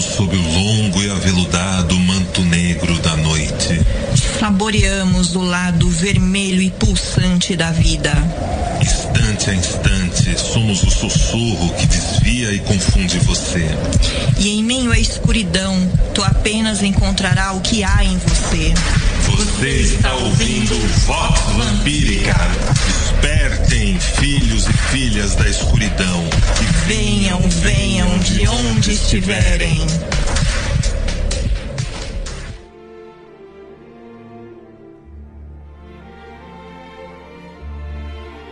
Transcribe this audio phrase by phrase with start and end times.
[0.00, 3.80] Sob o longo e aveludado manto negro da noite.
[4.40, 8.12] Saboreamos o lado vermelho e pulsante da vida.
[8.80, 13.68] Instante a instante, somos o sussurro que desvia e confunde você.
[14.38, 18.72] E em meio à escuridão, tu apenas encontrará o que há em você.
[19.26, 20.74] Você está ouvindo
[21.06, 22.34] Vox Vampírica.
[23.22, 26.24] Despertem, filhos e filhas da escuridão.
[26.60, 29.78] E venham, venham de onde estiverem.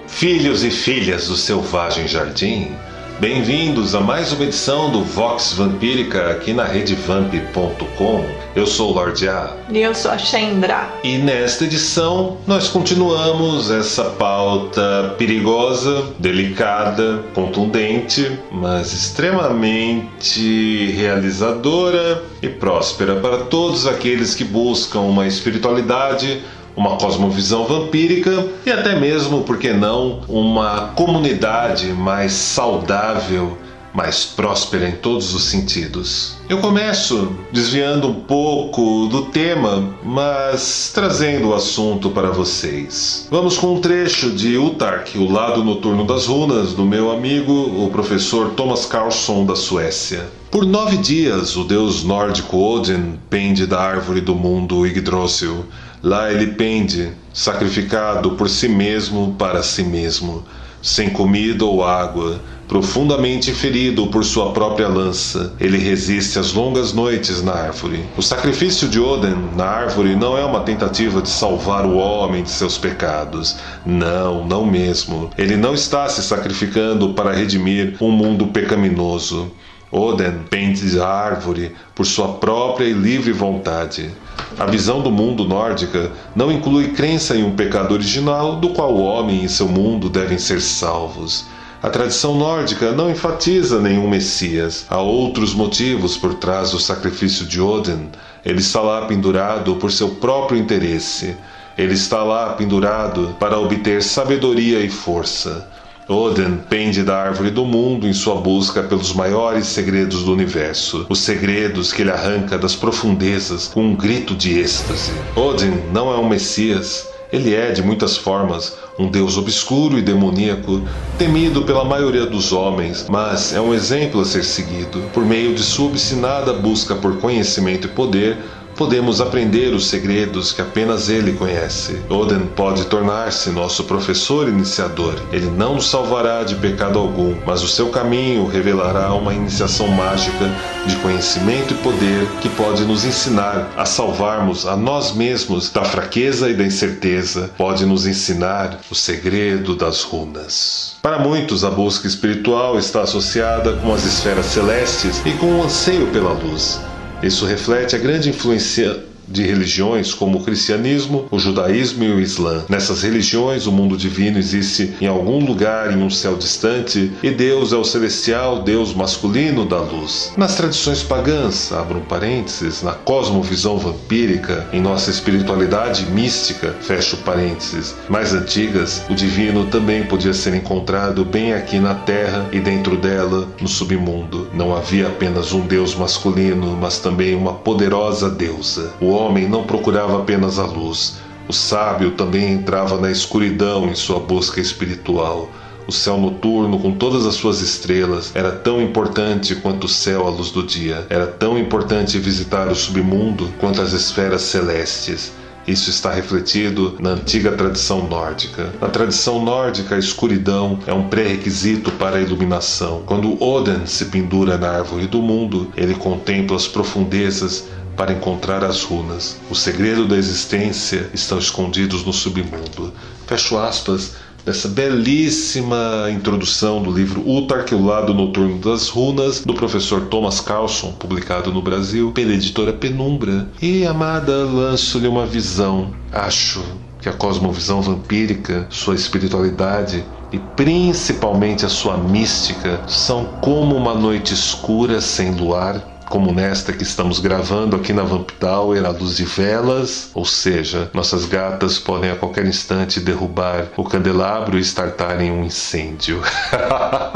[0.06, 2.76] Filhos e filhas do Selvagem Jardim,
[3.20, 8.24] bem-vindos a mais uma edição do Vox Vampírica aqui na redevamp.com.
[8.56, 9.58] Eu sou o Lorde A.
[9.68, 10.88] E eu sou a Shendra.
[11.04, 23.16] E nesta edição nós continuamos essa pauta perigosa, delicada, contundente, mas extremamente realizadora e próspera
[23.16, 26.42] para todos aqueles que buscam uma espiritualidade
[26.80, 33.58] uma cosmovisão vampírica e até mesmo, por que não, uma comunidade mais saudável,
[33.92, 36.36] mais próspera em todos os sentidos.
[36.48, 43.28] Eu começo desviando um pouco do tema, mas trazendo o assunto para vocês.
[43.30, 47.90] Vamos com um trecho de Utark, o lado noturno das runas, do meu amigo, o
[47.90, 50.30] professor Thomas Carlson da Suécia.
[50.50, 55.66] Por nove dias, o deus nórdico Odin pende da árvore do mundo Yggdrasil
[56.02, 60.44] Lá ele pende, sacrificado por si mesmo para si mesmo,
[60.80, 65.52] sem comida ou água, profundamente ferido por sua própria lança.
[65.60, 68.04] Ele resiste às longas noites na árvore.
[68.16, 72.50] O sacrifício de Odin na árvore não é uma tentativa de salvar o homem de
[72.50, 73.56] seus pecados.
[73.84, 75.30] Não, não mesmo.
[75.36, 79.50] Ele não está se sacrificando para redimir um mundo pecaminoso.
[79.92, 84.10] Odin pende da árvore por sua própria e livre vontade.
[84.58, 89.02] A visão do mundo nórdica não inclui crença em um pecado original do qual o
[89.02, 91.46] homem e seu mundo devem ser salvos.
[91.82, 94.84] A tradição nórdica não enfatiza nenhum Messias.
[94.88, 98.10] Há outros motivos por trás do sacrifício de Odin.
[98.44, 101.34] Ele está lá pendurado por seu próprio interesse.
[101.78, 105.66] Ele está lá pendurado para obter sabedoria e força.
[106.10, 111.20] Odin pende da árvore do mundo em sua busca pelos maiores segredos do universo, os
[111.20, 115.12] segredos que ele arranca das profundezas com um grito de êxtase.
[115.36, 120.82] Odin não é um Messias, ele é, de muitas formas, um deus obscuro e demoníaco,
[121.16, 125.00] temido pela maioria dos homens, mas é um exemplo a ser seguido.
[125.12, 128.36] Por meio de sua obstinada busca por conhecimento e poder,
[128.80, 132.00] podemos aprender os segredos que apenas ele conhece.
[132.08, 135.16] Odin pode tornar-se nosso professor iniciador.
[135.30, 140.50] Ele não nos salvará de pecado algum, mas o seu caminho revelará uma iniciação mágica
[140.86, 146.48] de conhecimento e poder que pode nos ensinar a salvarmos a nós mesmos da fraqueza
[146.48, 147.50] e da incerteza.
[147.58, 150.96] Pode nos ensinar o segredo das runas.
[151.02, 156.06] Para muitos, a busca espiritual está associada com as esferas celestes e com o anseio
[156.06, 156.80] pela luz.
[157.22, 162.64] Isso reflete a grande influência de religiões como o cristianismo, o judaísmo e o islã.
[162.68, 167.72] Nessas religiões, o mundo divino existe em algum lugar em um céu distante e Deus
[167.72, 170.32] é o celestial Deus masculino da luz.
[170.36, 178.32] Nas tradições pagãs, abro parênteses, na cosmovisão vampírica, em nossa espiritualidade mística, fecho parênteses, mais
[178.32, 183.68] antigas, o divino também podia ser encontrado bem aqui na terra e dentro dela, no
[183.68, 184.48] submundo.
[184.52, 188.92] Não havia apenas um Deus masculino, mas também uma poderosa deusa.
[189.00, 191.18] O homem não procurava apenas a luz.
[191.48, 195.50] O sábio também entrava na escuridão em sua busca espiritual.
[195.86, 200.30] O céu noturno, com todas as suas estrelas, era tão importante quanto o céu à
[200.30, 201.04] luz do dia.
[201.10, 205.32] Era tão importante visitar o submundo quanto as esferas celestes.
[205.66, 208.72] Isso está refletido na antiga tradição nórdica.
[208.80, 213.02] Na tradição nórdica, a escuridão é um pré-requisito para a iluminação.
[213.04, 217.64] Quando Odin se pendura na árvore do mundo, ele contempla as profundezas
[218.00, 219.36] para encontrar as runas.
[219.50, 222.94] O segredo da existência estão escondidos no submundo.
[223.26, 230.40] Fecho aspas dessa belíssima introdução do livro o lado noturno das runas, do professor Thomas
[230.40, 233.46] Carlson, publicado no Brasil pela editora Penumbra.
[233.60, 235.92] E, amada, lanço-lhe uma visão.
[236.10, 236.64] Acho
[237.02, 244.32] que a cosmovisão vampírica, sua espiritualidade e principalmente a sua mística são como uma noite
[244.32, 249.24] escura sem luar como nesta que estamos gravando aqui na Vamp Tower, à luz de
[249.24, 255.44] velas, ou seja, nossas gatas podem a qualquer instante derrubar o candelabro e startarem um
[255.44, 256.20] incêndio.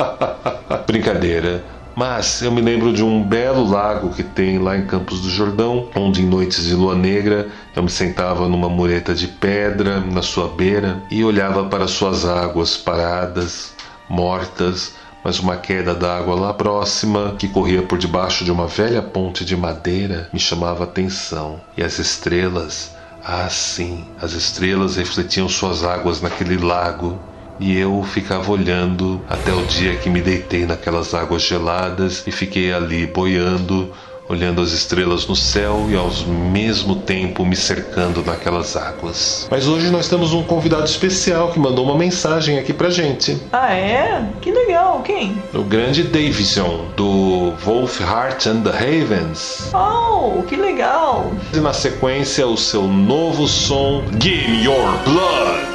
[0.87, 1.65] Brincadeira.
[1.97, 5.89] Mas eu me lembro de um belo lago que tem lá em Campos do Jordão,
[5.97, 10.49] onde em noites de lua negra eu me sentava numa mureta de pedra na sua
[10.49, 13.75] beira e olhava para suas águas paradas,
[14.09, 14.95] mortas,
[15.25, 19.57] mas uma queda d'água lá próxima, que corria por debaixo de uma velha ponte de
[19.57, 21.61] madeira, me chamava a atenção.
[21.77, 22.95] E as estrelas,
[23.25, 27.19] ah sim, as estrelas refletiam suas águas naquele lago
[27.59, 32.73] e eu ficava olhando até o dia que me deitei naquelas águas geladas e fiquei
[32.73, 33.93] ali boiando,
[34.29, 39.47] olhando as estrelas no céu e ao mesmo tempo me cercando naquelas águas.
[39.51, 43.39] Mas hoje nós temos um convidado especial que mandou uma mensagem aqui pra gente.
[43.53, 44.27] Ah, é?
[44.41, 45.43] Que legal, quem?
[45.53, 49.71] O grande Davison, do Wolfheart and the Ravens.
[49.75, 51.31] Oh, que legal!
[51.53, 55.75] E na sequência, o seu novo som, Give Your Blood.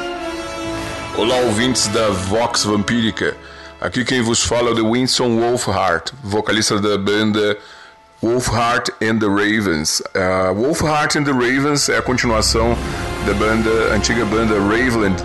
[1.16, 3.36] Olá, ouvintes da Vox Vampírica.
[3.80, 7.56] Aqui quem vos fala é o Winston Wolfhart, vocalista da banda
[8.22, 10.02] Wolfheart and the Ravens.
[10.14, 12.76] Uh, Wolfheart and the Ravens é a continuação
[13.26, 15.16] da banda, antiga banda Raveland,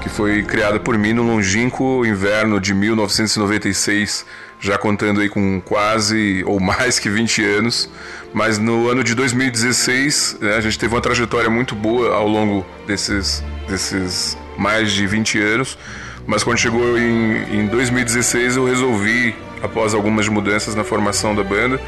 [0.00, 4.24] que foi criada por mim no longínquo inverno de 1996,
[4.58, 7.90] já contando aí com quase ou mais que 20 anos.
[8.32, 12.64] Mas no ano de 2016, né, a gente teve uma trajetória muito boa ao longo
[12.86, 15.78] desses, desses mais de 20 anos,
[16.26, 21.80] mas quando chegou em, em 2016 eu resolvi, após algumas mudanças na formação da banda,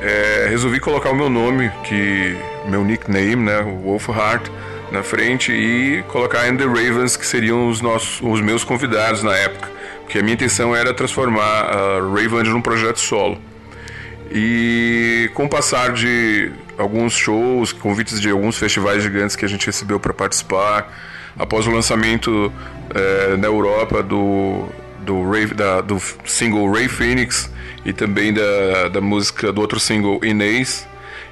[0.00, 2.36] é, resolvi colocar o meu nome, que
[2.66, 4.50] meu nickname, né, Wolf Heart,
[4.90, 9.36] na frente e colocar And the Ravens, que seriam os, nossos, os meus convidados na
[9.36, 9.70] época,
[10.02, 13.38] porque a minha intenção era transformar a Raven num projeto solo.
[14.32, 19.66] E com o passar de alguns shows, convites de alguns festivais gigantes que a gente
[19.66, 20.92] recebeu para participar,
[21.38, 22.52] após o lançamento
[22.94, 24.66] é, na Europa do,
[25.02, 27.50] do, Ray, da, do single Ray Phoenix
[27.84, 30.86] e também da, da música do outro single Inês.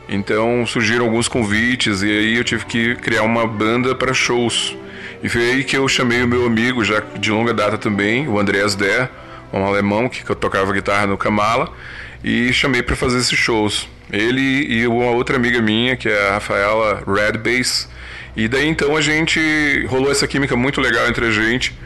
[0.09, 4.77] Então surgiram alguns convites e aí eu tive que criar uma banda para shows.
[5.23, 8.39] E foi aí que eu chamei o meu amigo, já de longa data também, o
[8.39, 9.11] Andreas Der,
[9.53, 11.73] um alemão que, que eu tocava guitarra no Kamala,
[12.23, 13.89] e chamei para fazer esses shows.
[14.13, 17.89] Ele e uma outra amiga minha, que é a Rafaela Red Bass,
[18.37, 21.77] e daí então a gente rolou essa química muito legal entre a gente.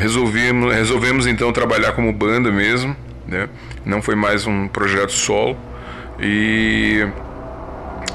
[0.00, 2.96] Resolvemos, resolvemos então trabalhar como banda mesmo,
[3.28, 3.50] né?
[3.84, 5.58] Não foi mais um projeto solo.
[6.18, 7.06] E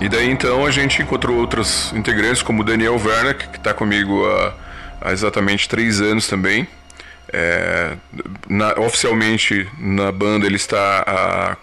[0.02, 4.26] e daí então a gente encontrou outros integrantes como o Daniel Werner, que está comigo
[4.26, 4.54] há,
[5.00, 6.68] há, exatamente três anos também.
[7.32, 7.94] É,
[8.50, 11.58] na, oficialmente na banda ele está há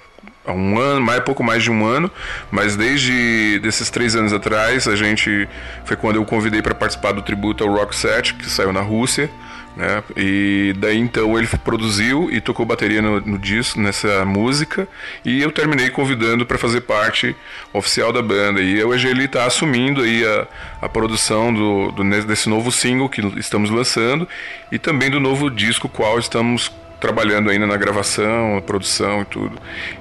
[0.47, 2.09] há um ano, mais pouco mais de um ano,
[2.49, 5.49] mas desde desses três anos atrás a gente
[5.85, 9.29] foi quando eu convidei para participar do tributo ao Rock Set que saiu na Rússia,
[9.77, 10.03] né?
[10.17, 14.87] E daí então ele produziu e tocou bateria no, no disco nessa música
[15.25, 17.35] e eu terminei convidando para fazer parte
[17.73, 20.47] oficial da banda e hoje ele está assumindo aí a,
[20.83, 24.29] a produção do, do, desse novo single que estamos lançando
[24.71, 26.71] e também do novo disco qual estamos
[27.03, 29.59] trabalhando ainda na gravação, na produção e tudo.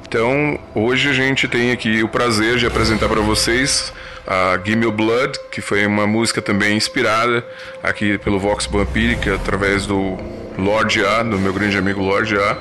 [0.08, 3.92] Então, hoje a gente tem aqui o prazer de apresentar para vocês
[4.28, 7.44] a Gimme Blood, que foi uma música também inspirada
[7.82, 10.16] aqui pelo Vox Vampírica, através do
[10.60, 12.58] Lord A, do meu grande amigo Lord A,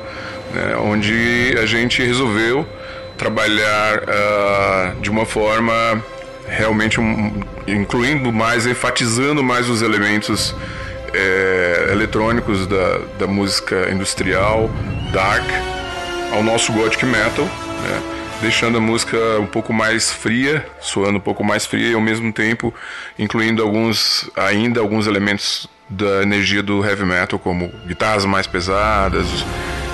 [0.55, 2.67] né, onde a gente resolveu
[3.19, 6.03] trabalhar uh, de uma forma
[6.49, 10.55] realmente um, incluindo mais, enfatizando mais os elementos
[11.13, 14.71] é, eletrônicos da, da música industrial,
[15.13, 15.45] dark,
[16.33, 18.03] ao nosso gothic metal, né?
[18.41, 22.33] deixando a música um pouco mais fria, soando um pouco mais fria e ao mesmo
[22.33, 22.73] tempo
[23.19, 29.27] incluindo alguns ainda alguns elementos da energia do heavy metal, como guitarras mais pesadas,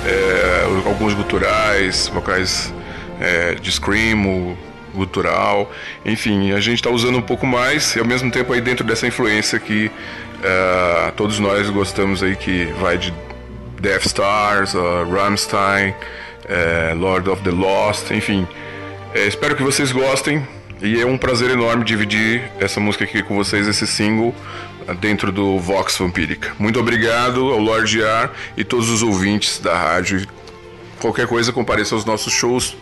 [0.07, 2.73] é, alguns guturais, vocais
[3.19, 4.57] é, de screamo,
[4.95, 5.71] gutural,
[6.05, 9.07] enfim, a gente está usando um pouco mais e ao mesmo tempo aí dentro dessa
[9.07, 9.91] influência que
[10.39, 13.13] uh, todos nós gostamos aí que vai de
[13.81, 18.47] Death Stars, uh, Rammstein, uh, Lord of the Lost, enfim.
[19.15, 20.47] É, espero que vocês gostem
[20.83, 24.35] e é um prazer enorme dividir essa música aqui com vocês, esse single
[25.01, 26.53] dentro do Vox Vampírica.
[26.59, 30.27] Muito obrigado ao Lord Ar e todos os ouvintes da rádio.
[31.01, 32.77] Qualquer coisa, compareça aos nossos shows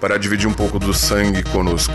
[0.00, 1.94] para dividir um pouco do sangue conosco.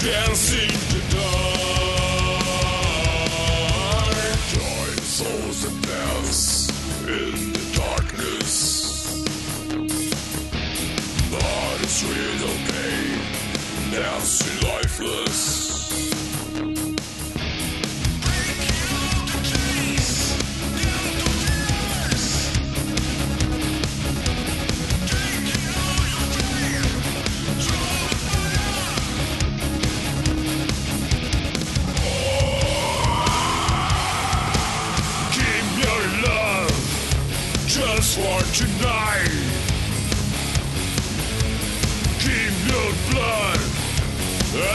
[0.00, 1.60] Dancing the dark.
[4.48, 6.70] Join souls and dance
[7.06, 8.54] in the darkness.
[11.30, 13.20] But it's real pain,
[13.92, 15.79] dancing lifeless.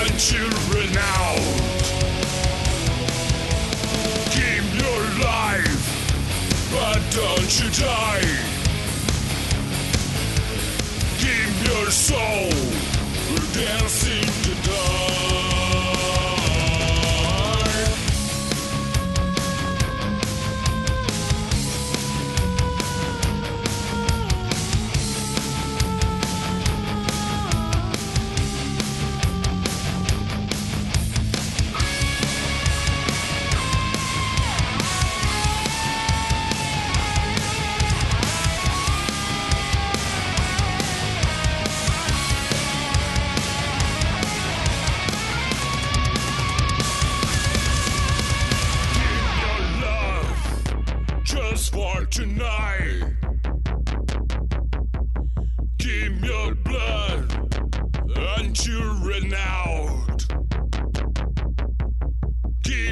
[0.02, 1.40] And children out.
[4.76, 5.86] Your life,
[6.72, 8.52] but don't you die.
[11.66, 12.50] Your soul
[13.54, 14.55] dancing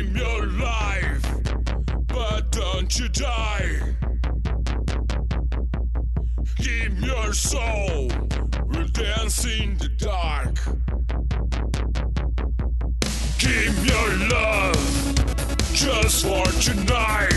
[0.03, 1.25] Keep your life,
[2.07, 3.79] but don't you die.
[6.57, 8.12] Give your soul,
[8.67, 10.55] we'll dance in the dark.
[13.39, 14.75] Give your love
[15.74, 17.31] just for tonight.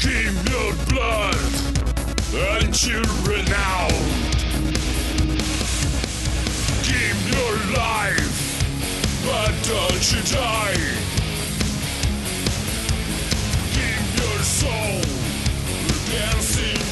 [0.00, 1.36] Give your blood
[2.34, 3.92] and children out.
[6.82, 8.35] Give your life,
[9.26, 10.76] but don't you die.
[13.74, 15.02] Keep your soul
[16.12, 16.85] dancing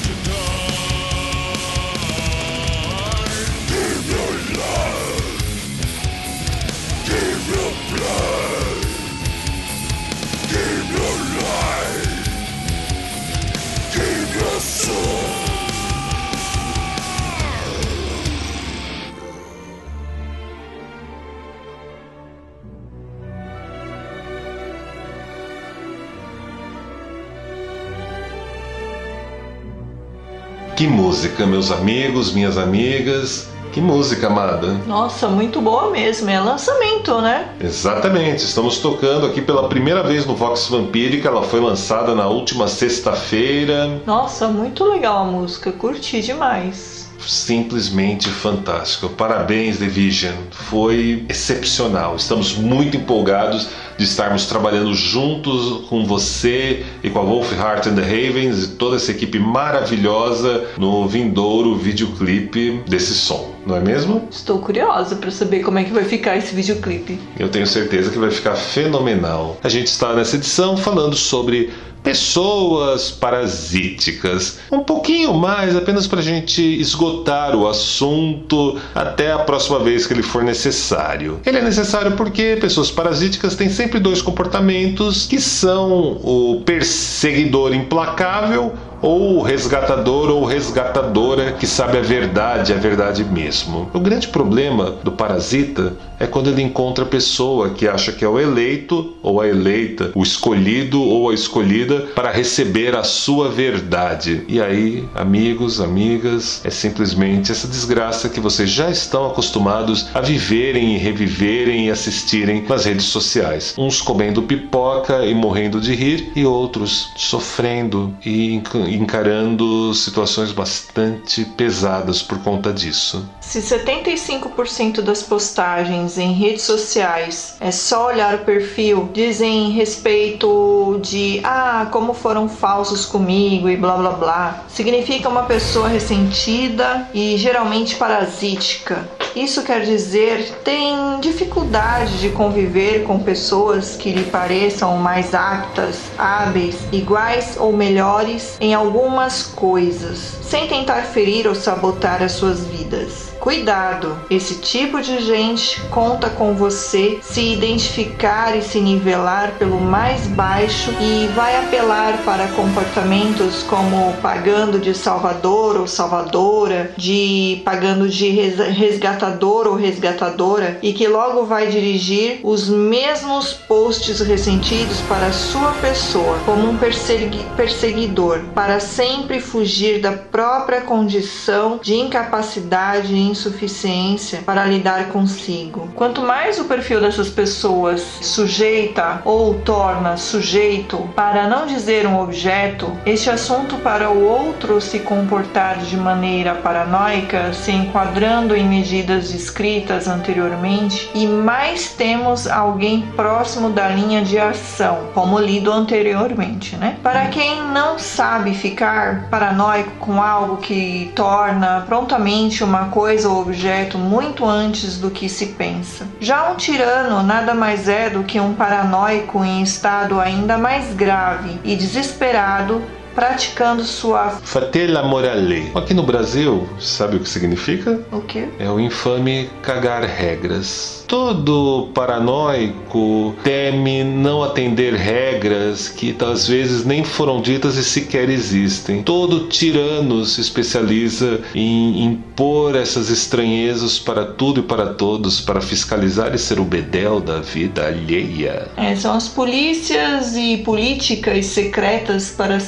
[30.76, 33.48] Que música, meus amigos, minhas amigas.
[33.72, 34.72] Que música, amada.
[34.88, 36.28] Nossa, muito boa mesmo.
[36.28, 37.48] É lançamento, né?
[37.60, 41.28] Exatamente, estamos tocando aqui pela primeira vez no Vox Vampírica.
[41.28, 44.00] Ela foi lançada na última sexta-feira.
[44.04, 45.70] Nossa, muito legal a música.
[45.70, 47.03] Curti demais.
[47.26, 49.08] Simplesmente fantástico.
[49.08, 50.34] Parabéns, The Vision.
[50.50, 52.16] Foi excepcional.
[52.16, 57.94] Estamos muito empolgados de estarmos trabalhando juntos com você e com a Wolf Heart and
[57.94, 64.28] the Ravens e toda essa equipe maravilhosa no vindouro videoclipe desse som, não é mesmo?
[64.30, 67.20] Estou curiosa para saber como é que vai ficar esse videoclipe.
[67.38, 69.58] Eu tenho certeza que vai ficar fenomenal.
[69.62, 71.72] A gente está nessa edição falando sobre
[72.04, 74.58] pessoas parasíticas.
[74.70, 80.12] Um pouquinho mais, apenas para a gente esgotar o assunto até a próxima vez que
[80.12, 81.40] ele for necessário.
[81.46, 88.74] Ele é necessário porque pessoas parasíticas têm sempre dois comportamentos que são o perseguidor implacável
[89.04, 93.90] ou o resgatador ou resgatadora que sabe a verdade, a verdade mesmo.
[93.92, 98.28] O grande problema do parasita é quando ele encontra a pessoa que acha que é
[98.28, 104.44] o eleito ou a eleita, o escolhido ou a escolhida para receber a sua verdade.
[104.48, 110.94] E aí, amigos, amigas, é simplesmente essa desgraça que vocês já estão acostumados a viverem
[110.94, 113.74] e reviverem e assistirem nas redes sociais.
[113.78, 122.22] Uns comendo pipoca e morrendo de rir e outros sofrendo e encarando situações bastante pesadas
[122.22, 123.28] por conta disso.
[123.40, 131.40] Se 75% das postagens em redes sociais é só olhar o perfil, dizem respeito de
[131.44, 134.64] ah, como foram falsos comigo e blá blá blá.
[134.68, 139.08] Significa uma pessoa ressentida e geralmente parasítica.
[139.34, 146.76] Isso quer dizer tem dificuldade de conviver com pessoas que lhe pareçam mais aptas, hábeis,
[146.92, 153.34] iguais ou melhores em algumas coisas, sem tentar ferir ou sabotar as suas vidas.
[153.44, 160.26] Cuidado, esse tipo de gente conta com você se identificar e se nivelar pelo mais
[160.28, 168.30] baixo e vai apelar para comportamentos como pagando de salvador ou salvadora, de pagando de
[168.30, 176.38] resgatador ou resgatadora e que logo vai dirigir os mesmos posts ressentidos para sua pessoa,
[176.44, 184.64] como um persegui perseguidor, para sempre fugir da própria condição de incapacidade e insuficiência para
[184.64, 185.88] lidar consigo.
[185.96, 192.92] Quanto mais o perfil dessas pessoas sujeita ou torna sujeito, para não dizer um objeto,
[193.04, 200.08] este assunto para o outro se comportar de maneira paranoica, se enquadrando em medidas descritas
[200.08, 206.96] anteriormente, e mais temos alguém próximo da linha de ação, como lido anteriormente, né?
[207.02, 213.98] Para quem não sabe ficar paranoico com algo que torna prontamente uma coisa ou objeto
[213.98, 216.06] muito antes do que se pensa.
[216.20, 221.53] Já um tirano nada mais é do que um paranoico em estado ainda mais grave
[221.62, 222.82] e desesperado
[223.14, 225.70] praticando sua fatela morale.
[225.74, 228.00] Aqui no Brasil, sabe o que significa?
[228.10, 228.48] O quê?
[228.58, 231.04] É o infame cagar regras.
[231.06, 239.02] Todo paranoico teme não atender regras que às vezes nem foram ditas e sequer existem.
[239.02, 246.34] Todo tirano se especializa em impor essas estranhezas para tudo e para todos, para fiscalizar
[246.34, 248.68] e ser o bedel da vida alheia.
[248.76, 252.58] É, são as polícias e políticas secretas para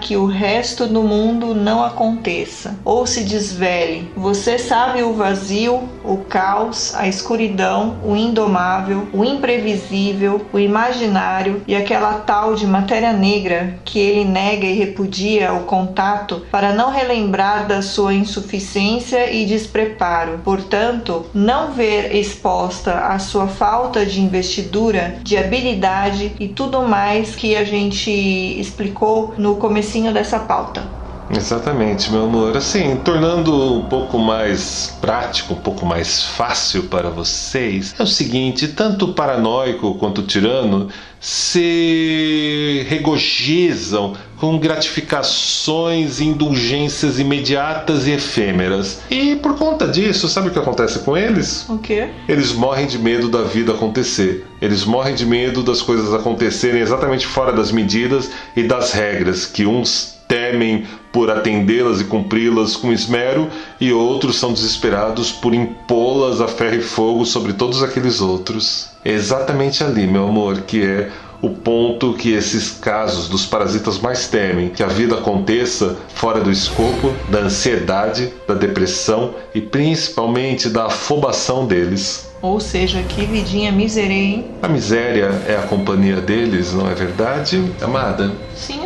[0.00, 4.10] que o resto do mundo não aconteça ou se desvele.
[4.16, 11.62] Você sabe o vazio, o caos, a escuridão escuridão, o indomável, o imprevisível, o imaginário
[11.66, 16.90] e aquela tal de matéria negra que ele nega e repudia o contato para não
[16.90, 20.40] relembrar da sua insuficiência e despreparo.
[20.44, 27.56] Portanto, não ver exposta a sua falta de investidura, de habilidade e tudo mais que
[27.56, 31.01] a gente explicou no comecinho dessa pauta.
[31.34, 32.56] Exatamente, meu amor.
[32.56, 38.68] Assim, tornando um pouco mais prático, um pouco mais fácil para vocês, é o seguinte:
[38.68, 49.00] tanto o paranoico quanto o tirano se regozijam com gratificações e indulgências imediatas e efêmeras.
[49.08, 51.64] E por conta disso, sabe o que acontece com eles?
[51.68, 52.08] O quê?
[52.28, 54.44] Eles morrem de medo da vida acontecer.
[54.60, 59.64] Eles morrem de medo das coisas acontecerem exatamente fora das medidas e das regras que
[59.64, 66.48] uns temem por atendê-las e cumpri-las com esmero, e outros são desesperados por impô-las a
[66.48, 68.88] ferro e fogo sobre todos aqueles outros.
[69.04, 71.10] É exatamente ali, meu amor, que é
[71.42, 76.50] o ponto que esses casos dos parasitas mais temem que a vida aconteça fora do
[76.50, 82.32] escopo da ansiedade, da depressão e principalmente da afobação deles.
[82.40, 84.46] Ou seja, que vidinha miserei, hein?
[84.62, 88.32] A miséria é a companhia deles, não é verdade, amada?
[88.54, 88.81] Sim,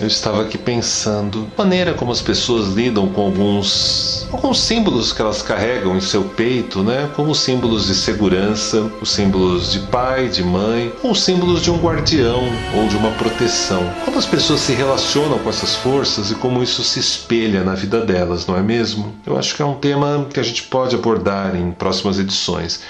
[0.00, 5.20] Eu estava aqui pensando, a maneira como as pessoas lidam com alguns alguns símbolos que
[5.20, 7.10] elas carregam em seu peito, né?
[7.14, 12.42] Como símbolos de segurança, os símbolos de pai, de mãe, ou símbolos de um guardião
[12.74, 13.82] ou de uma proteção.
[14.04, 18.00] Como as pessoas se relacionam com essas forças e como isso se espelha na vida
[18.00, 19.12] delas, não é mesmo?
[19.26, 22.80] Eu acho que é um tema que a gente pode abordar em próximas edições.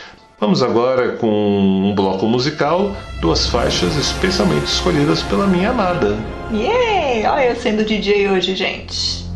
[0.40, 6.16] Vamos agora com um bloco musical, duas faixas especialmente escolhidas pela minha amada.
[6.50, 7.30] Yeah!
[7.30, 9.28] Olha eu sendo DJ hoje, gente.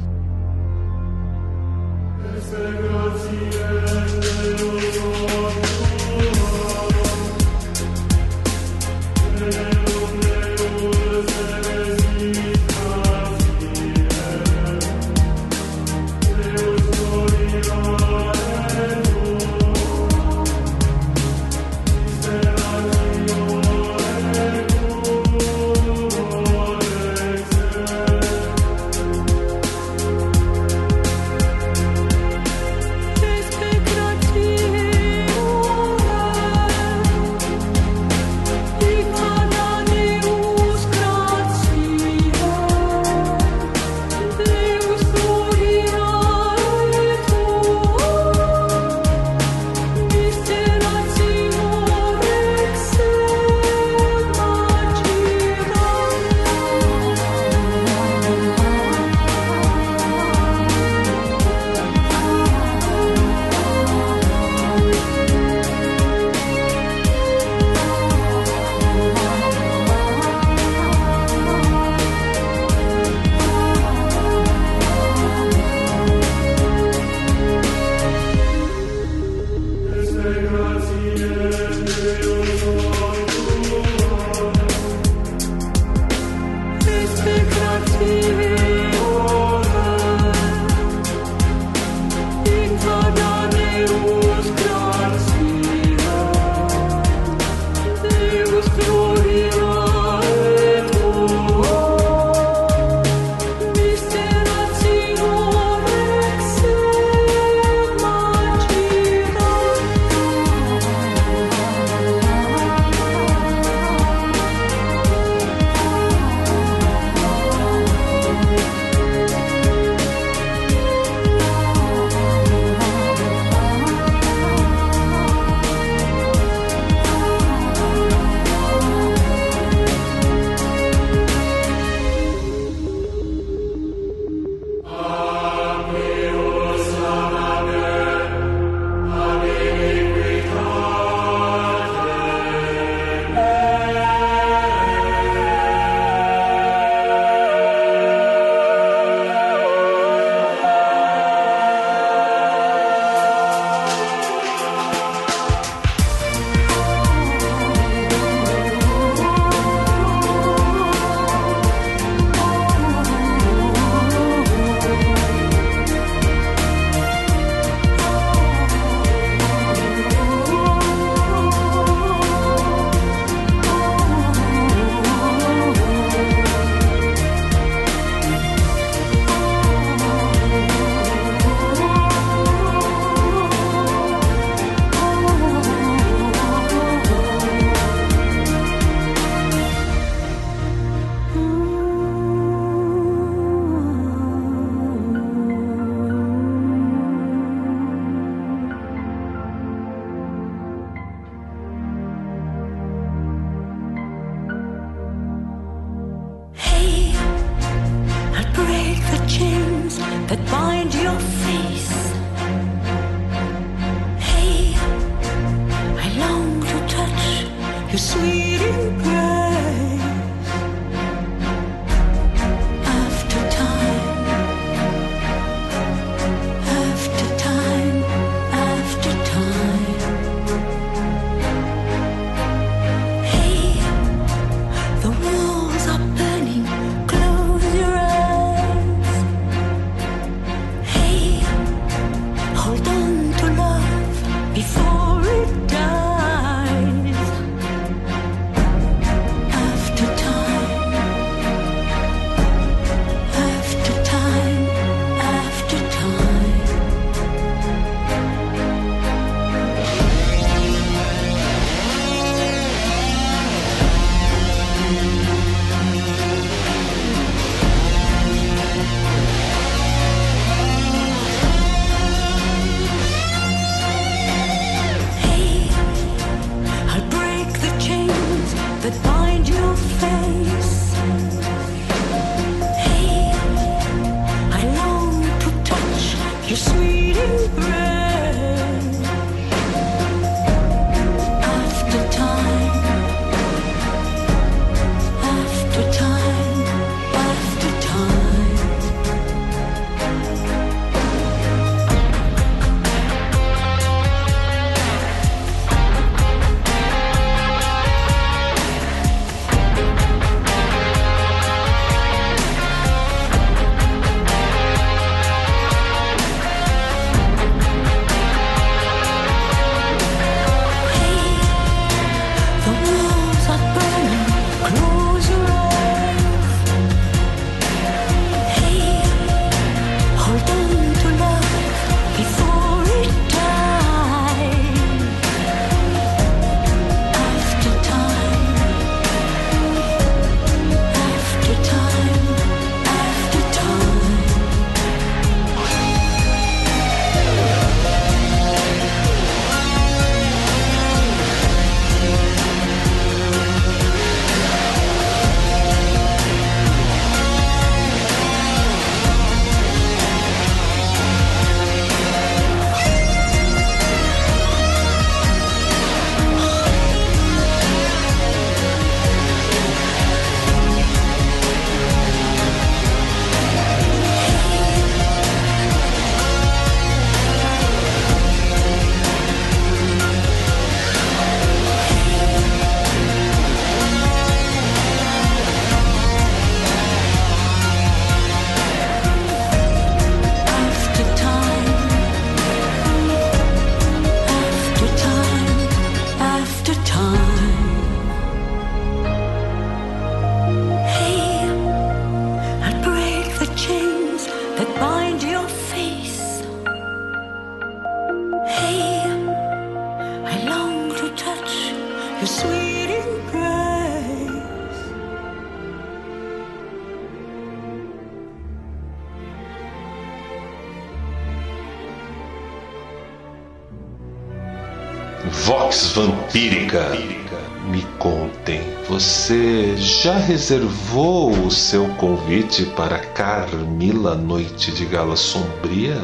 [430.05, 435.97] Já reservou o seu convite para Carmila Noite de Gala Sombria?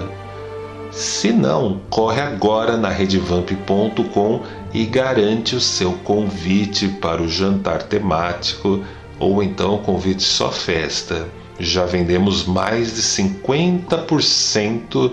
[0.90, 4.40] Se não, corre agora na redevamp.com
[4.72, 8.82] e garante o seu convite para o jantar temático
[9.18, 11.28] ou então convite só festa.
[11.58, 15.12] Já vendemos mais de 50%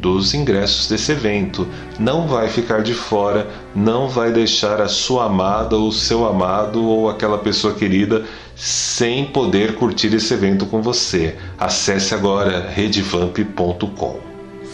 [0.00, 1.68] dos ingressos desse evento.
[1.98, 7.08] Não vai ficar de fora, não vai deixar a sua amada ou seu amado ou
[7.08, 8.24] aquela pessoa querida
[8.56, 11.36] sem poder curtir esse evento com você.
[11.58, 14.20] Acesse agora redevamp.com.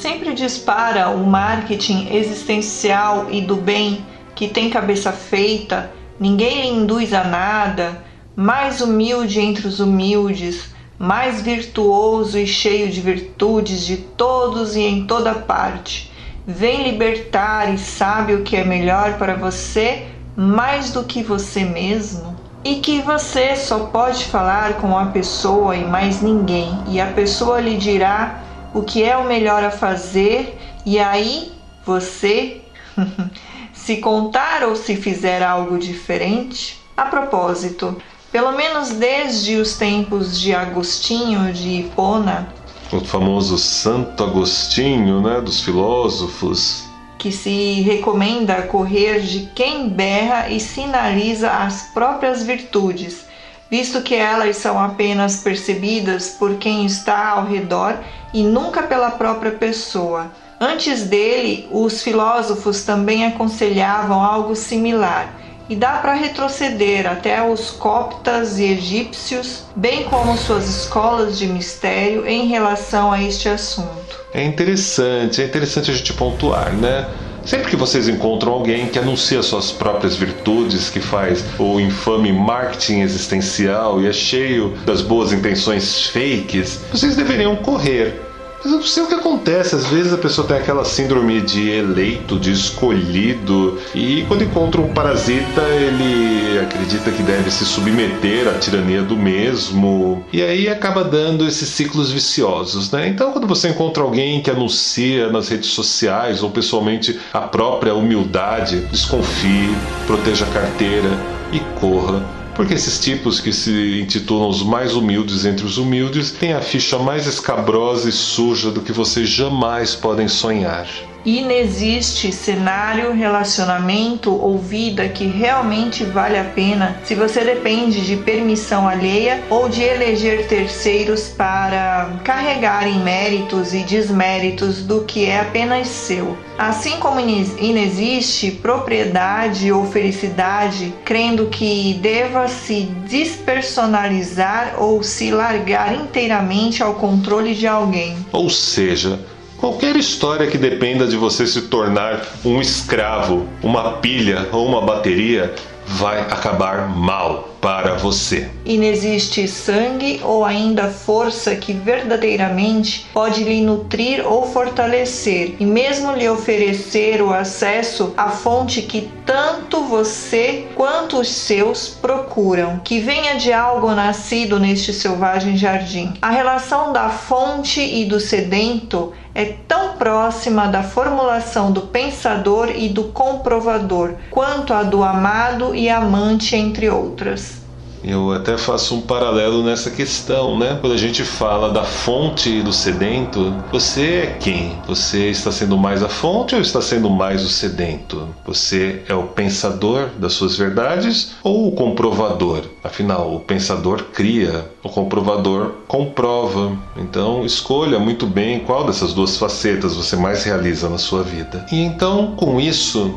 [0.01, 7.15] Sempre dispara o marketing existencial e do bem que tem cabeça feita, ninguém lhe induz
[7.15, 8.05] a nada,
[8.37, 15.07] mais humilde entre os humildes, mais virtuoso e cheio de virtudes de todos e em
[15.07, 16.13] toda parte.
[16.47, 20.07] Vem libertar e sabe o que é melhor para você
[20.37, 22.37] mais do que você mesmo.
[22.63, 27.61] E que você só pode falar com a pessoa e mais ninguém, e a pessoa
[27.61, 28.43] lhe dirá
[28.75, 31.53] o que é o melhor a fazer, e aí
[31.85, 32.61] você,
[33.73, 36.83] se contar ou se fizer algo diferente.
[36.97, 37.97] A propósito,
[38.31, 42.49] pelo menos desde os tempos de Agostinho de Hipona,
[42.93, 46.85] O famoso Santo Agostinho, né, dos filósofos.
[47.19, 53.25] que se recomenda correr de quem berra e sinaliza as próprias virtudes,
[53.71, 57.97] visto que elas são apenas percebidas por quem está ao redor
[58.33, 60.31] e nunca pela própria pessoa.
[60.61, 65.35] Antes dele, os filósofos também aconselhavam algo similar.
[65.69, 72.27] E dá para retroceder até os coptas e egípcios, bem como suas escolas de mistério
[72.27, 74.17] em relação a este assunto.
[74.33, 77.09] É interessante, é interessante a gente pontuar, né?
[77.45, 83.03] Sempre que vocês encontram alguém que anuncia suas próprias virtudes, que faz o infame marketing
[83.03, 88.21] existencial e é cheio das boas intenções fakes, vocês deveriam correr.
[88.63, 89.75] Mas eu não sei o que acontece.
[89.75, 94.93] Às vezes a pessoa tem aquela síndrome de eleito, de escolhido, e quando encontra um
[94.93, 101.47] parasita, ele acredita que deve se submeter à tirania do mesmo, e aí acaba dando
[101.47, 103.09] esses ciclos viciosos, né?
[103.09, 108.81] Então, quando você encontra alguém que anuncia nas redes sociais ou pessoalmente a própria humildade,
[108.91, 109.75] desconfie,
[110.07, 111.11] proteja a carteira
[111.53, 116.55] e corra porque esses tipos que se intitulam os mais humildes entre os humildes têm
[116.55, 120.89] a ficha mais escabrosa e suja do que vocês jamais podem sonhar.
[121.27, 128.87] Inexiste cenário, relacionamento ou vida que realmente vale a pena se você depende de permissão
[128.87, 136.39] alheia ou de eleger terceiros para carregarem méritos e desméritos do que é apenas seu.
[136.57, 146.85] Assim como inexiste propriedade ou felicidade, crendo que deva se despersonalizar ou se largar inteiramente
[146.85, 148.17] ao controle de alguém.
[148.31, 149.19] Ou seja,
[149.59, 155.55] Qualquer história que dependa de você se tornar um escravo, uma pilha ou uma bateria
[155.87, 158.49] vai acabar mal para você.
[158.65, 166.29] Inexiste sangue ou ainda força que verdadeiramente pode lhe nutrir ou fortalecer, e mesmo lhe
[166.29, 173.53] oferecer o acesso à fonte que tanto você quanto os seus procuram, que venha de
[173.53, 176.15] algo nascido neste selvagem jardim.
[176.21, 182.89] A relação da fonte e do sedento é tão próxima da formulação do pensador e
[182.89, 187.66] do comprovador, quanto a do amado e amante, entre outras.
[188.07, 190.79] Eu até faço um paralelo nessa questão, né?
[190.81, 194.79] Quando a gente fala da fonte do sedento, você é quem?
[194.87, 198.29] Você está sendo mais a fonte ou está sendo mais o sedento?
[198.47, 202.63] Você é o pensador das suas verdades ou o comprovador?
[202.85, 206.79] Afinal, o pensador cria, o comprovador comprova.
[206.97, 211.67] Então, escolha muito bem qual dessas duas facetas você mais realiza na sua vida.
[211.73, 213.13] E então, com isso,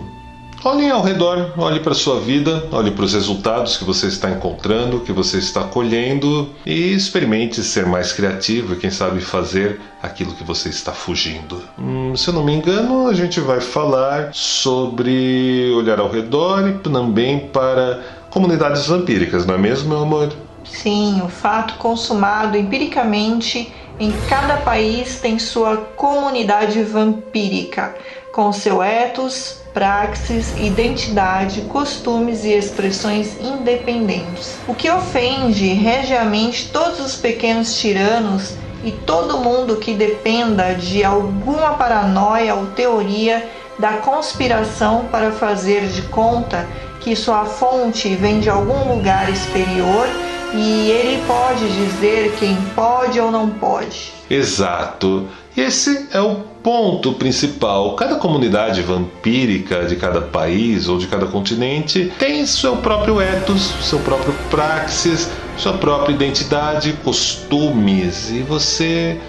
[0.62, 4.30] Olhe ao redor, olhe para a sua vida, olhe para os resultados que você está
[4.30, 10.34] encontrando, que você está colhendo e experimente ser mais criativo e, quem sabe, fazer aquilo
[10.34, 11.64] que você está fugindo.
[11.80, 16.74] Hum, se eu não me engano, a gente vai falar sobre olhar ao redor e
[16.80, 20.34] também para comunidades vampíricas, não é mesmo, meu amor?
[20.66, 27.96] Sim, o fato consumado empiricamente em cada país tem sua comunidade vampírica,
[28.34, 34.58] com seu ethos, praxis, identidade, costumes e expressões independentes.
[34.68, 38.54] O que ofende regiamente todos os pequenos tiranos
[38.84, 46.02] e todo mundo que dependa de alguma paranoia ou teoria da conspiração para fazer de
[46.04, 46.68] conta
[47.00, 50.08] que sua fonte vem de algum lugar exterior
[50.54, 54.12] e ele pode dizer quem pode ou não pode.
[54.30, 55.28] Exato.
[55.58, 57.96] Esse é o ponto principal.
[57.96, 64.00] Cada comunidade vampírica de cada país ou de cada continente tem seu próprio ethos, seu
[64.00, 69.20] próprio praxis, sua própria identidade, costumes, e você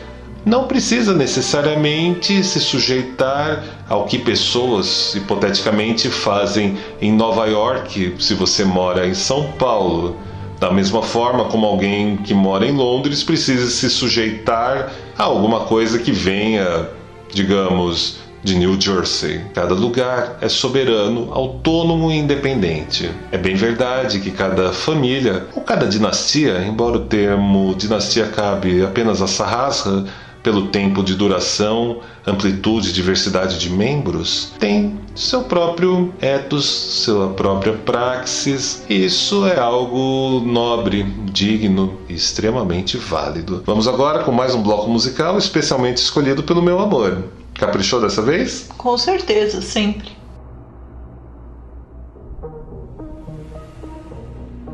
[0.45, 8.65] não precisa necessariamente se sujeitar ao que pessoas hipoteticamente fazem em Nova York se você
[8.65, 10.17] mora em São Paulo.
[10.61, 15.99] Da mesma forma como alguém que mora em Londres precisa se sujeitar a alguma coisa
[15.99, 16.87] que venha,
[17.33, 19.41] digamos, de New Jersey.
[19.55, 23.11] Cada lugar é soberano, autônomo e independente.
[23.33, 29.23] É bem verdade que cada família ou cada dinastia, embora o termo dinastia cabe apenas
[29.23, 30.05] a Sahasra,
[30.43, 37.75] pelo tempo de duração, amplitude e diversidade de membros, tem seu próprio ethos, sua própria
[37.75, 38.83] praxis.
[38.89, 43.63] E isso é algo nobre, digno e extremamente válido.
[43.67, 47.25] Vamos agora com mais um bloco musical especialmente escolhido pelo meu amor.
[47.55, 48.69] Caprichou dessa vez?
[48.79, 50.21] Com certeza, sempre.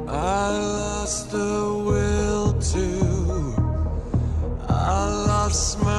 [0.09, 2.96] I lost the will to.
[5.57, 5.96] smile.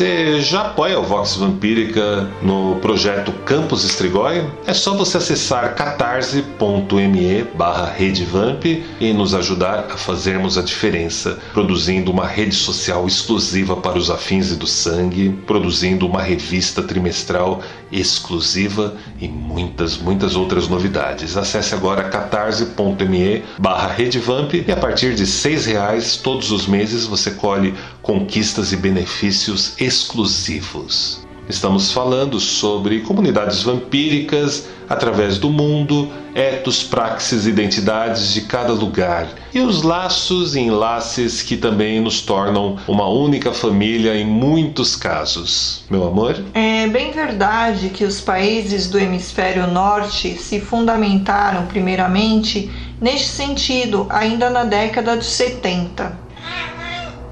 [0.00, 4.48] Você já apoia o Vox Vampírica no projeto Campus Estrigói?
[4.64, 12.12] É só você acessar catarse.me barra redevamp e nos ajudar a fazermos a diferença, produzindo
[12.12, 18.94] uma rede social exclusiva para os afins e do sangue, produzindo uma revista trimestral exclusiva
[19.20, 21.36] e muitas, muitas outras novidades.
[21.36, 27.32] Acesse agora catarse.me barra redevamp e a partir de seis reais todos os meses você
[27.32, 31.28] colhe conquistas e benefícios exclusivos.
[31.50, 39.58] Estamos falando sobre comunidades vampíricas através do mundo, etos, praxis, identidades de cada lugar e
[39.58, 45.82] os laços e enlaces que também nos tornam uma única família em muitos casos.
[45.90, 46.40] Meu amor?
[46.54, 52.70] É bem verdade que os países do hemisfério norte se fundamentaram primeiramente
[53.00, 56.16] neste sentido ainda na década de 70.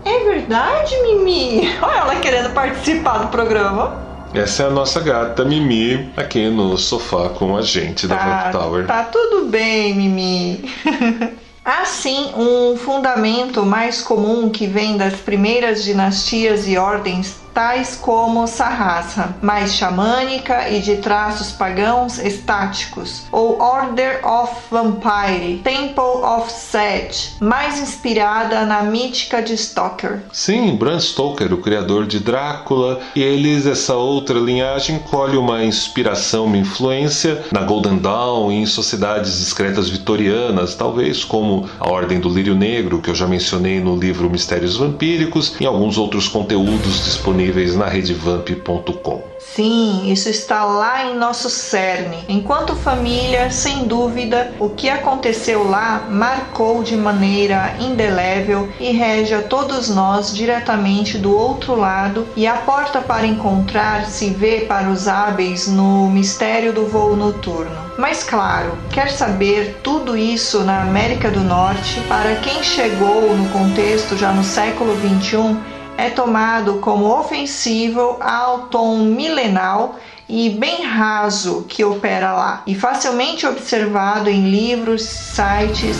[0.05, 1.73] É verdade, Mimi?
[1.81, 4.07] Olha ela querendo participar do programa.
[4.35, 8.87] Essa é a nossa gata Mimi aqui no sofá com a gente da Vamp Tower.
[8.87, 10.64] Tá tudo bem, Mimi.
[11.64, 18.46] Há sim um fundamento mais comum que vem das primeiras dinastias e ordens, tais como
[18.46, 27.34] Sahasra, mais xamânica e de traços pagãos estáticos, ou Order of Vampire, Temple of Set,
[27.40, 30.20] mais inspirada na mítica de Stoker.
[30.32, 36.44] Sim, Bram Stoker, o criador de Drácula, e eles, essa outra linhagem, colhe uma inspiração,
[36.44, 42.28] uma influência na Golden Dawn e em sociedades discretas vitorianas, talvez como a Ordem do
[42.28, 47.47] Lírio Negro, que eu já mencionei no livro Mistérios Vampíricos, e alguns outros conteúdos disponíveis
[47.76, 49.22] na redevamp.com.
[49.38, 52.24] Sim, isso está lá em nosso cerne.
[52.28, 59.42] Enquanto família, sem dúvida, o que aconteceu lá marcou de maneira indelével e rege a
[59.42, 65.09] todos nós diretamente do outro lado, e a porta para encontrar se vê para os
[65.09, 67.88] hábeis no mistério do voo noturno.
[67.99, 72.01] Mas claro, quer saber tudo isso na América do Norte?
[72.03, 78.99] Para quem chegou no contexto já no século 21, é tomado como ofensivo ao tom
[78.99, 79.96] milenal
[80.28, 85.96] e bem raso que opera lá, e facilmente observado em livros, sites,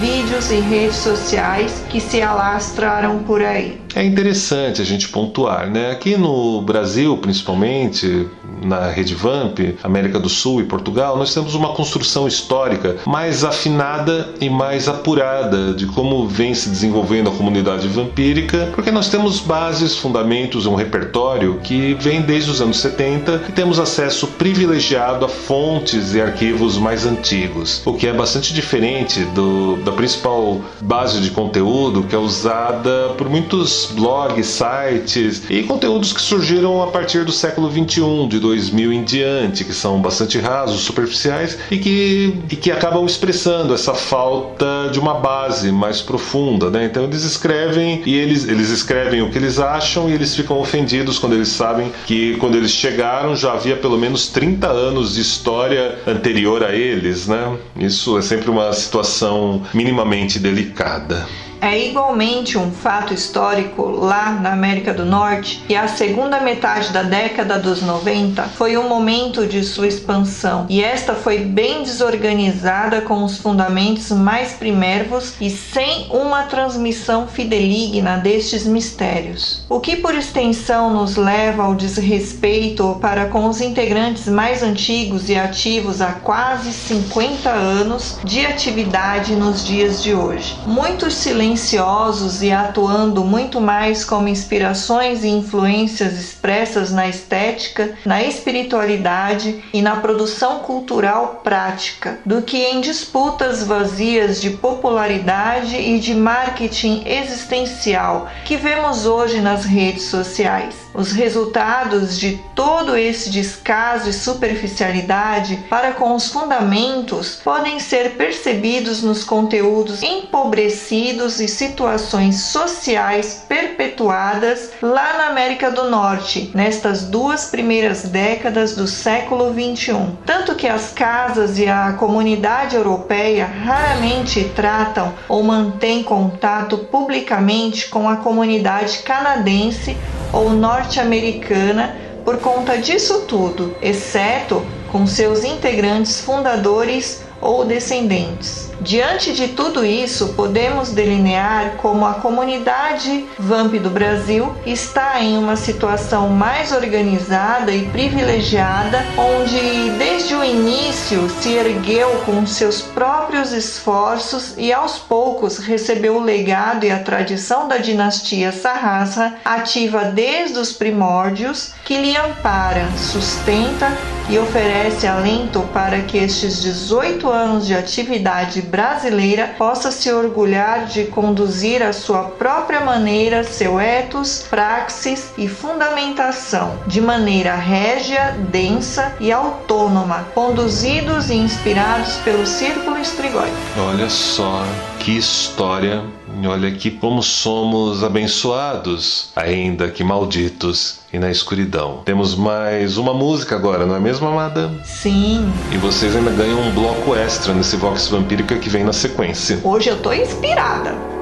[0.00, 3.83] vídeos e redes sociais que se alastraram por aí.
[3.94, 5.92] É interessante a gente pontuar, né?
[5.92, 8.26] Aqui no Brasil, principalmente,
[8.60, 14.30] na Rede Vamp, América do Sul e Portugal, nós temos uma construção histórica mais afinada
[14.40, 19.96] e mais apurada de como vem se desenvolvendo a comunidade vampírica, porque nós temos bases,
[19.96, 26.14] fundamentos, um repertório que vem desde os anos 70 e temos acesso privilegiado a fontes
[26.14, 32.02] e arquivos mais antigos, o que é bastante diferente do, da principal base de conteúdo
[32.02, 37.68] que é usada por muitos blogs, sites e conteúdos que surgiram a partir do século
[37.68, 43.04] 21, de 2000 em diante, que são bastante rasos, superficiais e que, e que acabam
[43.04, 46.84] expressando essa falta de uma base mais profunda, né?
[46.84, 51.18] Então eles escrevem e eles, eles escrevem o que eles acham e eles ficam ofendidos
[51.18, 55.98] quando eles sabem que quando eles chegaram já havia pelo menos 30 anos de história
[56.06, 57.56] anterior a eles, né?
[57.76, 61.26] Isso é sempre uma situação minimamente delicada.
[61.64, 67.02] É igualmente um fato histórico lá na América do Norte que a segunda metade da
[67.02, 73.24] década dos 90 foi um momento de sua expansão e esta foi bem desorganizada com
[73.24, 79.64] os fundamentos mais primérvos e sem uma transmissão fideligna destes mistérios.
[79.66, 85.34] O que por extensão nos leva ao desrespeito para com os integrantes mais antigos e
[85.34, 90.54] ativos há quase 50 anos de atividade nos dias de hoje.
[90.66, 98.22] Muitos silenciosos silenciosos e atuando muito mais como inspirações e influências expressas na estética, na
[98.22, 106.14] espiritualidade e na produção cultural prática, do que em disputas vazias de popularidade e de
[106.14, 110.83] marketing existencial que vemos hoje nas redes sociais.
[110.94, 119.02] Os resultados de todo esse descaso e superficialidade para com os fundamentos podem ser percebidos
[119.02, 128.04] nos conteúdos empobrecidos e situações sociais perpetuadas lá na América do Norte, nestas duas primeiras
[128.04, 130.16] décadas do século XXI.
[130.24, 138.08] Tanto que as casas e a comunidade europeia raramente tratam ou mantêm contato publicamente com
[138.08, 139.96] a comunidade canadense
[140.34, 148.73] ou norte-americana por conta disso tudo, exceto com seus integrantes fundadores ou descendentes.
[148.84, 155.56] Diante de tudo isso, podemos delinear como a comunidade Vamp do Brasil está em uma
[155.56, 164.52] situação mais organizada e privilegiada, onde desde o início se ergueu com seus próprios esforços
[164.58, 170.72] e aos poucos recebeu o legado e a tradição da dinastia Sarrasa, ativa desde os
[170.72, 173.90] primórdios, que lhe ampara, sustenta
[174.28, 181.04] e oferece alento para que estes 18 anos de atividade brasileira possa se orgulhar de
[181.04, 189.30] conduzir à sua própria maneira seu ethos, praxis e fundamentação, de maneira régia, densa e
[189.30, 193.48] autônoma, conduzidos e inspirados pelo Círculo Estrigói.
[193.78, 194.64] Olha só
[194.98, 196.02] que história.
[196.44, 202.00] Olha aqui como somos abençoados, ainda que malditos e na escuridão.
[202.04, 204.70] Temos mais uma música agora, não é mesmo, amada?
[204.84, 209.60] Sim, E vocês ainda ganham um bloco extra nesse Vox Vampírica que vem na sequência.
[209.62, 211.13] hoje eu tô inspirada.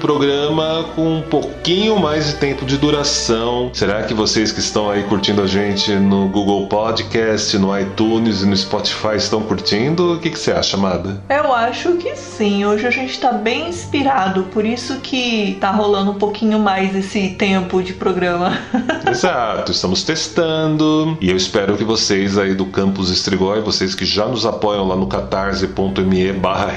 [0.00, 3.70] Programa com um pouquinho mais de tempo de duração.
[3.72, 8.46] Será que vocês que estão aí curtindo a gente no Google Podcast, no iTunes e
[8.46, 10.14] no Spotify estão curtindo?
[10.14, 11.22] O que, que você acha, Amada?
[11.28, 12.64] Eu acho que sim.
[12.64, 17.30] Hoje a gente tá bem inspirado, por isso que tá rolando um pouquinho mais esse
[17.30, 18.58] tempo de programa.
[19.20, 24.24] Exato, estamos testando e eu espero que vocês aí do Campus Estrigói, vocês que já
[24.24, 26.72] nos apoiam lá no catarse.me barra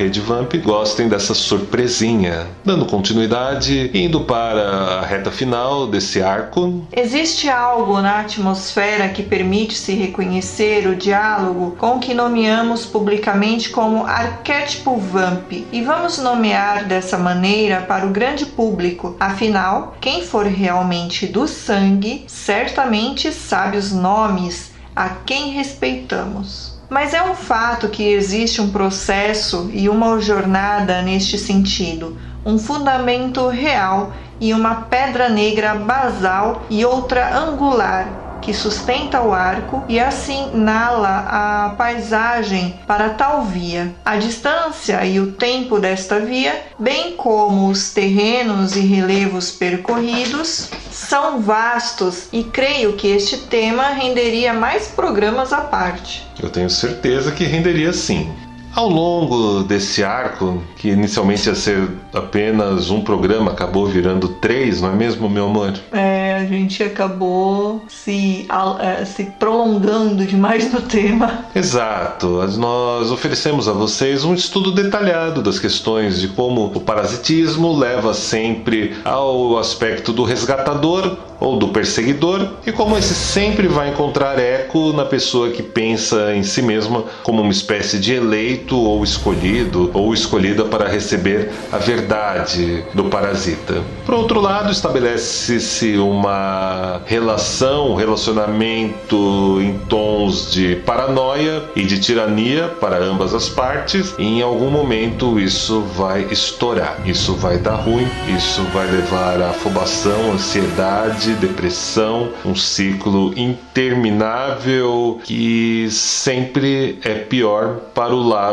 [0.62, 2.48] gostem dessa surpresinha.
[2.66, 4.62] Dando continuidade, indo para
[5.00, 6.86] a reta final desse arco.
[6.92, 13.70] Existe algo na atmosfera que permite se reconhecer o diálogo com o que nomeamos publicamente
[13.70, 15.50] como arquétipo vamp.
[15.72, 19.16] E vamos nomear dessa maneira para o grande público.
[19.18, 26.80] Afinal, quem for realmente do sangue certamente sabe os nomes a quem respeitamos.
[26.90, 33.48] Mas é um fato que existe um processo e uma jornada neste sentido, um fundamento
[33.48, 41.26] real e uma pedra negra basal e outra angular que sustenta o arco e assinala
[41.28, 43.94] a paisagem para tal via.
[44.04, 51.42] A distância e o tempo desta via, bem como os terrenos e relevos percorridos, são
[51.42, 56.28] vastos e creio que este tema renderia mais programas à parte.
[56.42, 58.32] Eu tenho certeza que renderia sim.
[58.76, 64.90] Ao longo desse arco, que inicialmente ia ser apenas um programa, acabou virando três, não
[64.90, 65.74] é mesmo, meu amor?
[65.92, 68.48] É, a gente acabou se,
[68.80, 71.46] é, se prolongando demais no tema.
[71.54, 72.28] Exato.
[72.58, 78.96] Nós oferecemos a vocês um estudo detalhado das questões de como o parasitismo leva sempre
[79.06, 85.04] ao aspecto do resgatador ou do perseguidor e como esse sempre vai encontrar eco na
[85.04, 90.64] pessoa que pensa em si mesma como uma espécie de eleito ou escolhido ou escolhida
[90.66, 93.82] para receber a verdade do parasita.
[94.06, 102.68] Por outro lado, estabelece-se uma relação, um relacionamento em tons de paranoia e de tirania
[102.80, 108.08] para ambas as partes, e em algum momento isso vai estourar, isso vai dar ruim,
[108.36, 118.14] isso vai levar a afobação, ansiedade, depressão, um ciclo interminável que sempre é pior para
[118.14, 118.53] o lado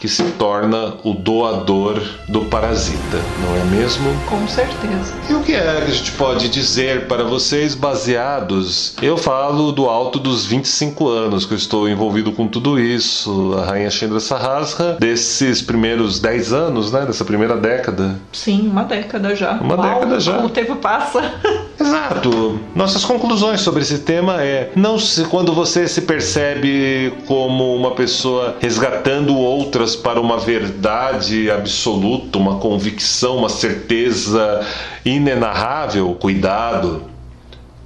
[0.00, 4.14] que se torna o doador do parasita, não é mesmo?
[4.26, 5.14] Com certeza.
[5.28, 8.94] E o que é que a gente pode dizer para vocês baseados?
[9.02, 13.64] Eu falo do alto dos 25 anos que eu estou envolvido com tudo isso, a
[13.64, 17.04] Rainha Chandra Sahasra, desses primeiros 10 anos, né?
[17.06, 18.18] Dessa primeira década.
[18.32, 19.52] Sim, uma década já.
[19.52, 20.34] Uma Uau, década já.
[20.34, 21.34] Como o tempo passa.
[21.84, 22.58] Exato.
[22.74, 28.56] Nossas conclusões sobre esse tema é não se, quando você se percebe como uma pessoa
[28.58, 34.66] resgatando outras para uma verdade absoluta, uma convicção, uma certeza
[35.04, 37.13] inenarrável, cuidado.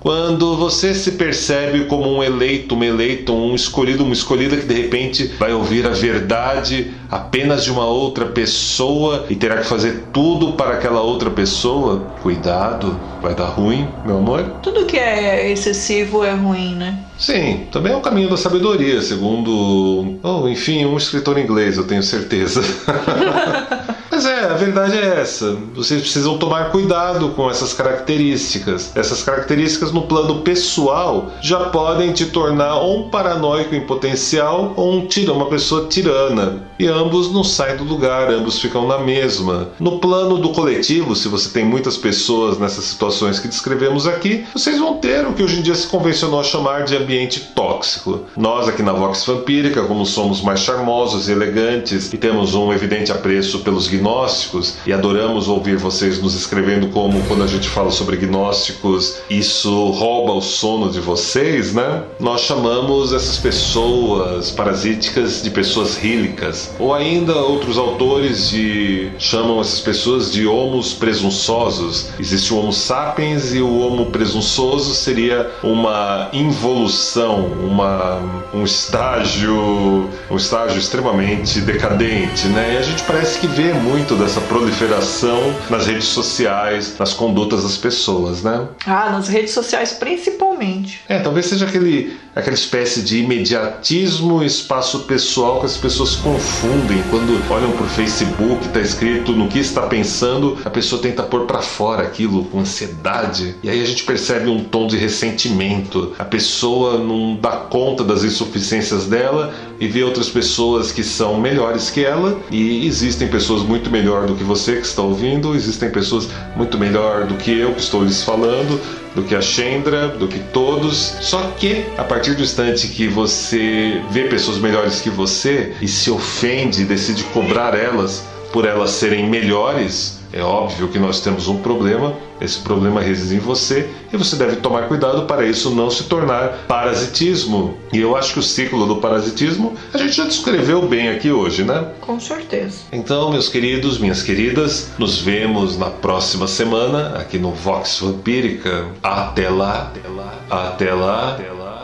[0.01, 4.75] Quando você se percebe como um eleito, uma eleita, um escolhido, uma escolhida que de
[4.75, 10.53] repente vai ouvir a verdade apenas de uma outra pessoa e terá que fazer tudo
[10.53, 14.45] para aquela outra pessoa, cuidado, vai dar ruim, meu amor.
[14.63, 16.99] Tudo que é excessivo é ruim, né?
[17.19, 22.03] Sim, também é o caminho da sabedoria, segundo, oh, enfim, um escritor inglês, eu tenho
[22.03, 22.63] certeza.
[24.19, 25.57] Mas é, a verdade é essa.
[25.77, 28.91] Vocês precisam tomar cuidado com essas características.
[28.97, 34.93] Essas características no plano pessoal já podem te tornar ou um paranoico em potencial ou
[34.93, 36.67] um tira, uma pessoa tirana.
[36.81, 39.69] E ambos não saem do lugar, ambos ficam na mesma.
[39.79, 44.79] No plano do coletivo, se você tem muitas pessoas nessas situações que descrevemos aqui, vocês
[44.79, 48.23] vão ter o que hoje em dia se convencionou a chamar de ambiente tóxico.
[48.37, 53.13] Nós aqui na Vox Vampírica, como somos mais charmosos e elegantes e temos um evidente
[53.13, 58.17] apreço pelos gnósticos e adoramos ouvir vocês nos escrevendo como quando a gente fala sobre
[58.17, 62.03] gnósticos, isso rouba o sono de vocês, né?
[62.19, 69.81] Nós chamamos essas pessoas parasíticas de pessoas rílicas, ou ainda outros autores de chamam essas
[69.81, 72.09] pessoas de homos presunçosos.
[72.19, 78.21] Existe o Homo sapiens e o Homo presunçoso seria uma involução, uma
[78.53, 82.75] um estágio, um estágio extremamente decadente, né?
[82.75, 87.77] E a gente parece que vê muito dessa proliferação nas redes sociais, nas condutas das
[87.77, 88.67] pessoas, né?
[88.87, 91.01] Ah, nas redes sociais principalmente.
[91.09, 97.39] É, talvez seja aquele, aquela espécie de imediatismo, espaço pessoal que as pessoas confundem quando
[97.53, 102.03] olham pro Facebook, tá escrito no que está pensando, a pessoa tenta pôr para fora
[102.03, 106.15] aquilo com ansiedade, e aí a gente percebe um tom de ressentimento.
[106.19, 111.91] A pessoa não dá conta das insuficiências dela e vê outras pessoas que são melhores
[111.91, 116.29] que ela e existem pessoas muito melhor do que você que está ouvindo, existem pessoas
[116.57, 118.81] muito melhor do que eu que estou lhes falando,
[119.15, 121.17] do que a Chendra, do que todos.
[121.21, 126.11] Só que a partir do instante que você vê pessoas melhores que você e se
[126.11, 131.59] ofende e decide cobrar elas por elas serem melhores, é óbvio que nós temos um
[131.59, 136.05] problema, esse problema reside em você e você deve tomar cuidado para isso não se
[136.05, 137.77] tornar parasitismo.
[137.93, 141.65] E eu acho que o ciclo do parasitismo a gente já descreveu bem aqui hoje,
[141.65, 141.93] né?
[142.01, 142.79] Com certeza.
[142.93, 148.87] Então, meus queridos, minhas queridas, nos vemos na próxima semana aqui no Vox Vampírica.
[149.03, 151.37] Até lá, até lá, até lá,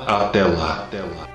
[0.07, 0.87] até lá.
[0.87, 1.29] Até lá.
[1.29, 1.34] E